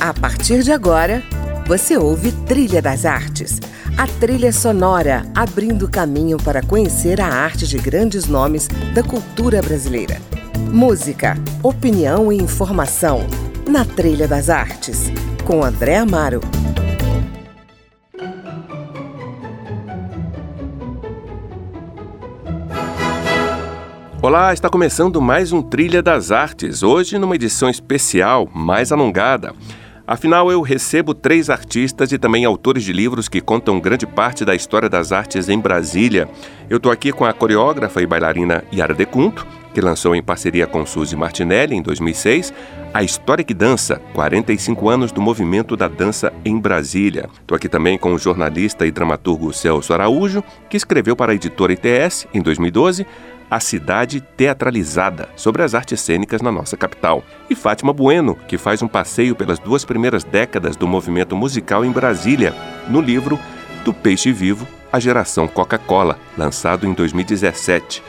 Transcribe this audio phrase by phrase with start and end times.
[0.00, 1.22] A partir de agora,
[1.66, 3.60] você ouve Trilha das Artes,
[3.98, 10.16] a trilha sonora abrindo caminho para conhecer a arte de grandes nomes da cultura brasileira.
[10.72, 13.26] Música, opinião e informação
[13.68, 15.12] na Trilha das Artes,
[15.44, 16.40] com André Amaro.
[24.22, 29.54] Olá, está começando mais um Trilha das Artes, hoje numa edição especial, mais alongada.
[30.10, 34.56] Afinal, eu recebo três artistas e também autores de livros que contam grande parte da
[34.56, 36.28] história das artes em Brasília.
[36.68, 40.84] Eu estou aqui com a coreógrafa e bailarina Yara Decunto, que lançou em parceria com
[40.84, 42.52] Suzy Martinelli em 2006
[42.92, 47.28] A História que Dança, 45 anos do movimento da dança em Brasília.
[47.40, 51.72] Estou aqui também com o jornalista e dramaturgo Celso Araújo, que escreveu para a editora
[51.72, 53.06] ITS em 2012
[53.48, 57.22] a Cidade Teatralizada, sobre as artes cênicas na nossa capital.
[57.48, 61.92] E Fátima Bueno, que faz um passeio pelas duas primeiras décadas do movimento musical em
[61.92, 62.52] Brasília,
[62.88, 63.38] no livro
[63.84, 68.02] Do Peixe Vivo, a Geração Coca-Cola, lançado em 2017.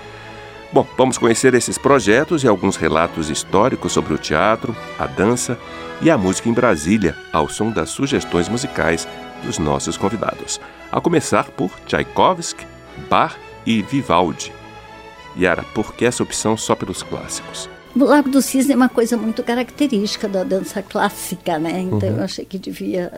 [0.73, 5.59] Bom, vamos conhecer esses projetos e alguns relatos históricos sobre o teatro, a dança
[6.01, 9.05] e a música em Brasília, ao som das sugestões musicais
[9.43, 10.61] dos nossos convidados.
[10.89, 12.65] A começar por Tchaikovsky,
[13.09, 14.53] Bach e Vivaldi.
[15.37, 17.69] Yara, por que essa opção só pelos clássicos?
[17.93, 21.81] O Lago do Cisne é uma coisa muito característica da dança clássica, né?
[21.81, 22.17] Então uhum.
[22.17, 23.11] eu achei que devia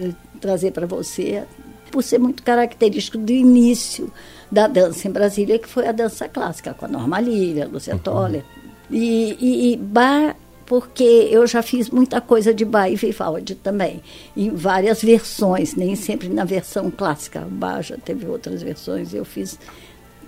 [0.00, 1.42] eh, trazer para você,
[1.90, 4.12] por ser muito característico do início
[4.50, 7.94] da dança em Brasília, que foi a dança clássica, com a Norma Líria, a Lúcia
[7.94, 8.00] uhum.
[8.00, 8.44] Toller.
[8.90, 14.02] E, e, e Bar, porque eu já fiz muita coisa de Bar e Vivaldi também,
[14.36, 17.46] em várias versões, nem sempre na versão clássica.
[17.48, 19.58] Bar já teve outras versões, eu fiz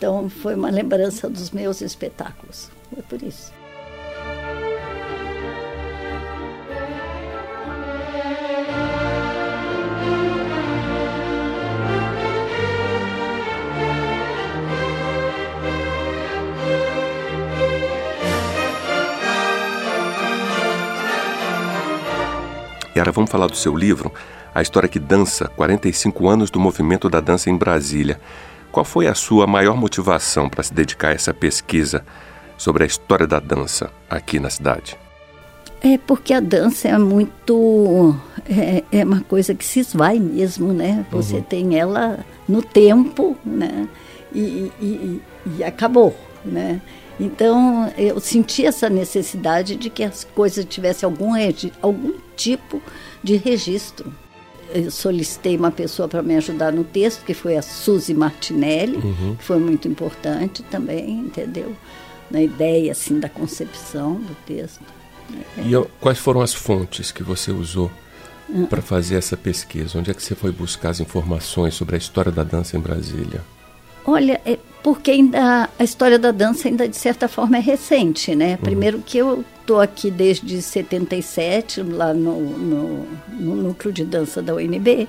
[0.03, 2.69] então foi uma lembrança dos meus espetáculos.
[2.93, 3.53] Foi por isso.
[23.03, 24.13] Yara, vamos falar do seu livro,
[24.55, 28.21] A História que Dança, 45 anos do movimento da dança em Brasília.
[28.71, 32.05] Qual foi a sua maior motivação para se dedicar a essa pesquisa
[32.57, 34.97] sobre a história da dança aqui na cidade?
[35.83, 38.15] É porque a dança é muito.
[38.49, 41.05] É, é uma coisa que se esvai mesmo, né?
[41.11, 41.43] Você uhum.
[41.43, 43.89] tem ela no tempo, né?
[44.33, 45.21] E, e,
[45.59, 46.81] e acabou, né?
[47.21, 51.33] Então eu senti essa necessidade de que as coisas tivessem algum,
[51.83, 52.83] algum tipo
[53.23, 54.13] de registro
[54.75, 59.37] eu solicitei uma pessoa para me ajudar no texto, que foi a Suzy Martinelli, uhum.
[59.37, 61.77] que foi muito importante também, entendeu?
[62.31, 64.81] Na ideia, assim, da concepção do texto.
[65.59, 67.91] E quais foram as fontes que você usou
[68.69, 69.99] para fazer essa pesquisa?
[69.99, 73.43] Onde é que você foi buscar as informações sobre a história da dança em Brasília?
[74.05, 78.53] Olha, é porque ainda a história da dança ainda de certa forma é recente, né?
[78.53, 78.57] Uhum.
[78.59, 84.55] Primeiro que eu estou aqui desde 77, lá no, no, no, núcleo de dança da
[84.55, 85.09] UNB,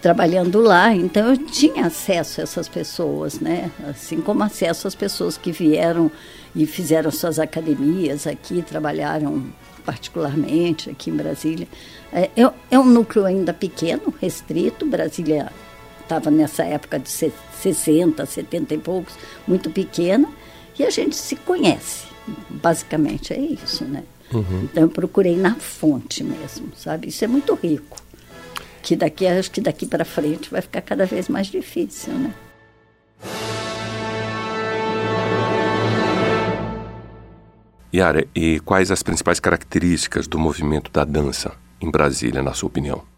[0.00, 3.70] trabalhando lá, então eu tinha acesso a essas pessoas, né?
[3.88, 6.10] Assim como acesso às pessoas que vieram
[6.54, 9.44] e fizeram suas academias aqui, trabalharam
[9.84, 11.66] particularmente aqui em Brasília.
[12.12, 15.50] É, é, é um núcleo ainda pequeno, restrito, Brasília
[16.10, 19.14] estava nessa época de 60, 70 e poucos,
[19.46, 20.28] muito pequena,
[20.76, 22.06] e a gente se conhece.
[22.48, 24.02] Basicamente é isso, né?
[24.32, 24.64] Uhum.
[24.64, 27.08] Então eu procurei na fonte mesmo, sabe?
[27.08, 27.96] Isso é muito rico.
[28.82, 32.34] Que daqui, acho que daqui para frente vai ficar cada vez mais difícil, né?
[37.94, 43.09] Yara, e quais as principais características do movimento da dança em Brasília, na sua opinião?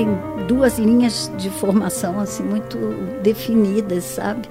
[0.00, 2.78] Tem duas linhas de formação assim muito
[3.22, 4.48] definidas, sabe?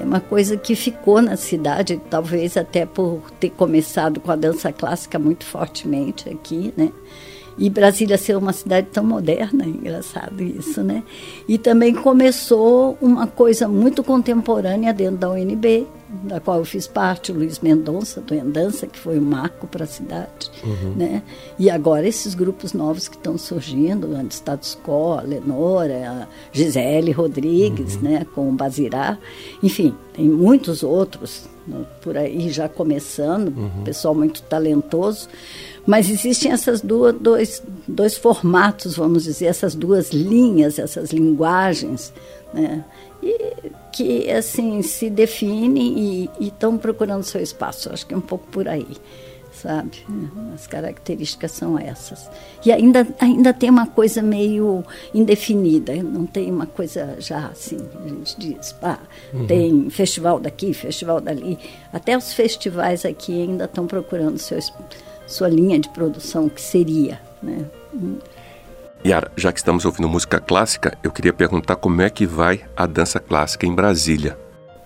[0.00, 4.72] É uma coisa que ficou na cidade, talvez até por ter começado com a dança
[4.72, 6.90] clássica muito fortemente aqui, né?
[7.58, 11.02] E Brasília ser uma cidade tão moderna, engraçado isso, né?
[11.46, 15.86] E também começou uma coisa muito contemporânea dentro da UNB,
[16.24, 19.84] da qual eu fiz parte, o Luiz Mendonça, do Endança, que foi um marco para
[19.84, 20.50] a cidade.
[20.62, 20.94] Uhum.
[20.94, 21.22] Né?
[21.58, 27.12] E agora esses grupos novos que estão surgindo, a Status Quo, a Lenora, a Gisele
[27.12, 28.02] Rodrigues, uhum.
[28.02, 29.18] né, com o Bazirá,
[29.62, 33.84] enfim, tem muitos outros né, por aí já começando, uhum.
[33.84, 35.28] pessoal muito talentoso.
[35.86, 42.12] Mas existem essas duas, dois, dois formatos, vamos dizer, essas duas linhas, essas linguagens,
[42.54, 42.84] né?
[43.22, 43.52] E
[43.92, 47.92] que, assim, se definem e estão procurando seu espaço.
[47.92, 48.86] Acho que é um pouco por aí.
[49.62, 50.04] sabe?
[50.54, 52.28] As características são essas.
[52.64, 54.84] E ainda, ainda tem uma coisa meio
[55.14, 58.98] indefinida, não tem uma coisa já assim, a gente diz, pá,
[59.32, 59.46] uhum.
[59.46, 61.58] tem festival daqui, festival dali.
[61.92, 64.58] Até os festivais aqui ainda estão procurando seu,
[65.32, 67.64] sua linha de produção, que seria, né?
[69.04, 72.86] Yara, já que estamos ouvindo música clássica, eu queria perguntar como é que vai a
[72.86, 74.38] dança clássica em Brasília.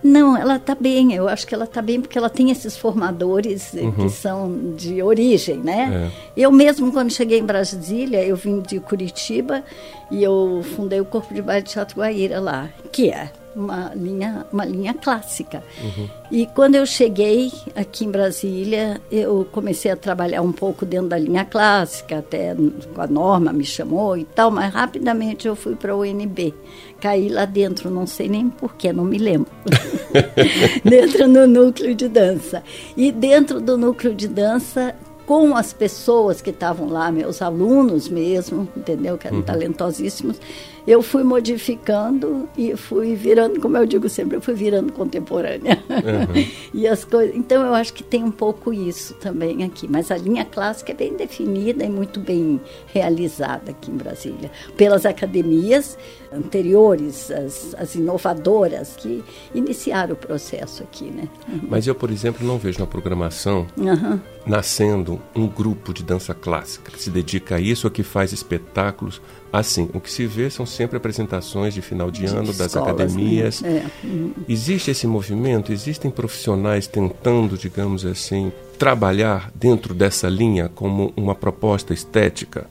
[0.03, 1.13] Não, ela está bem.
[1.15, 3.93] Eu acho que ela está bem porque ela tem esses formadores eh, uhum.
[3.93, 6.11] que são de origem, né?
[6.37, 6.43] É.
[6.45, 9.65] Eu mesmo, quando cheguei em Brasília, eu vim de Curitiba
[10.11, 14.47] e eu fundei o Corpo de Baile de Teatro Guaíra lá, que é uma linha,
[14.53, 15.65] uma linha clássica.
[15.83, 16.09] Uhum.
[16.31, 21.19] E quando eu cheguei aqui em Brasília, eu comecei a trabalhar um pouco dentro da
[21.19, 22.55] linha clássica, até
[22.95, 26.55] com a Norma me chamou e tal, mas rapidamente eu fui para o UNB.
[27.01, 29.51] Caí lá dentro, não sei nem porquê, não me lembro.
[30.85, 32.63] dentro do núcleo de dança.
[32.97, 34.95] E dentro do núcleo de dança
[35.27, 39.19] com as pessoas que estavam lá, meus alunos mesmo, entendeu?
[39.19, 39.43] Que eram uhum.
[39.43, 40.41] talentosíssimos
[40.87, 45.83] eu fui modificando e fui virando, como eu digo sempre, eu fui virando contemporânea.
[45.91, 46.47] Uhum.
[46.73, 50.17] e as coisas, então eu acho que tem um pouco isso também aqui, mas a
[50.17, 55.99] linha clássica é bem definida e muito bem realizada aqui em Brasília, pelas academias
[56.33, 61.29] anteriores, as, as inovadoras que iniciaram o processo aqui, né?
[61.49, 61.63] Uhum.
[61.69, 64.21] Mas eu, por exemplo, não vejo na programação uhum.
[64.47, 69.21] Nascendo um grupo de dança clássica que se dedica a isso ou que faz espetáculos
[69.53, 72.89] Assim, o que se vê são sempre apresentações de final de, de ano das escolas,
[72.89, 73.63] academias.
[73.63, 73.87] Né?
[74.05, 74.53] É.
[74.53, 75.73] Existe esse movimento?
[75.73, 82.67] Existem profissionais tentando, digamos assim, trabalhar dentro dessa linha como uma proposta estética?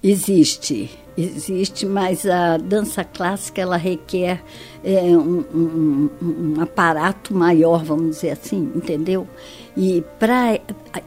[0.00, 4.42] Existe, existe, mas a dança clássica ela requer
[4.82, 9.26] é, um, um, um, aparato maior, vamos dizer assim, entendeu?
[9.76, 10.58] E, pra,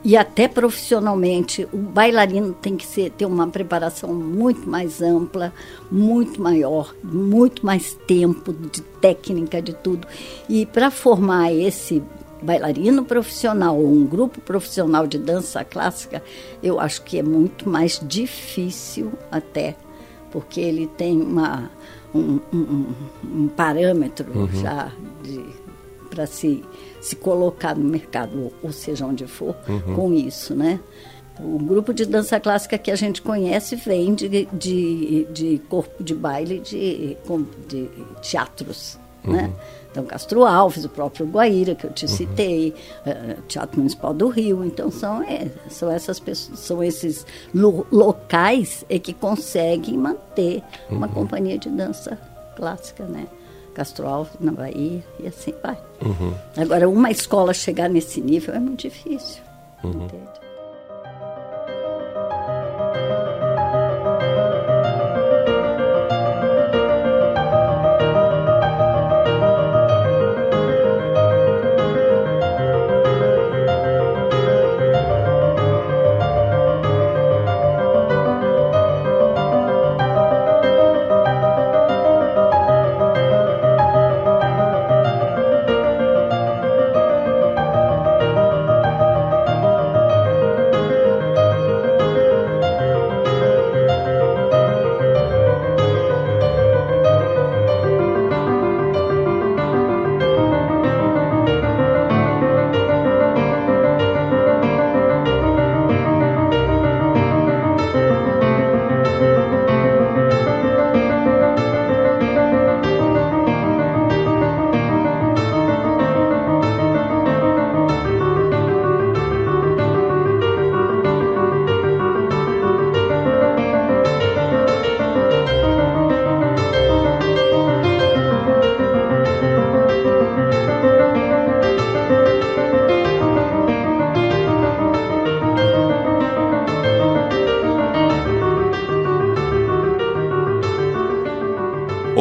[0.04, 5.54] e até profissionalmente, o bailarino tem que ser, ter uma preparação muito mais ampla,
[5.92, 10.08] muito maior, muito mais tempo de técnica, de tudo.
[10.50, 12.02] E para formar esse
[12.42, 16.24] bailarino profissional ou um grupo profissional de dança clássica,
[16.62, 19.76] eu acho que é muito mais difícil até,
[20.36, 21.72] porque ele tem uma,
[22.14, 22.86] um, um,
[23.24, 24.48] um parâmetro uhum.
[24.50, 24.92] já
[26.10, 26.62] para se,
[27.00, 29.96] se colocar no mercado, ou seja, onde for, uhum.
[29.96, 30.82] com isso, né?
[31.40, 36.14] O grupo de dança clássica que a gente conhece vem de, de, de corpo de
[36.14, 37.16] baile de,
[37.70, 37.90] de
[38.22, 39.00] teatros?
[39.28, 39.34] Uhum.
[39.34, 39.52] né?
[39.96, 42.12] Então, Castro Alves, o próprio Guaíra, que eu te uhum.
[42.12, 42.76] citei,
[43.08, 44.66] uh, Teatro Municipal do Rio.
[44.66, 50.98] Então, são, é, são essas pessoas, são esses lo locais é que conseguem manter uhum.
[50.98, 52.18] uma companhia de dança
[52.58, 53.26] clássica, né?
[53.74, 55.78] Castro Alves, na Bahia, e assim vai.
[56.02, 56.34] Uhum.
[56.58, 59.42] Agora, uma escola chegar nesse nível é muito difícil,
[59.82, 59.92] uhum.
[59.92, 60.45] entende?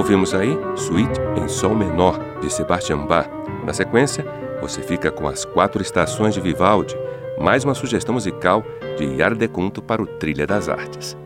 [0.04, 3.26] Ouvimos aí Suíte em Sol Menor, de Sebastian Bach.
[3.64, 4.22] Na sequência,
[4.60, 6.94] você fica com as quatro estações de Vivaldi,
[7.40, 8.62] mais uma sugestão musical
[8.98, 11.16] de Yardecunto para o Trilha das Artes.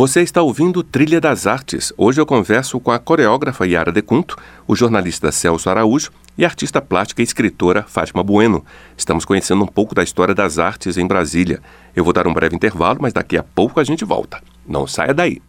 [0.00, 1.92] Você está ouvindo Trilha das Artes.
[1.94, 4.34] Hoje eu converso com a coreógrafa Yara Decunto,
[4.66, 8.64] o jornalista Celso Araújo e a artista plástica e escritora Fátima Bueno.
[8.96, 11.60] Estamos conhecendo um pouco da história das artes em Brasília.
[11.94, 14.42] Eu vou dar um breve intervalo, mas daqui a pouco a gente volta.
[14.66, 15.42] Não saia daí.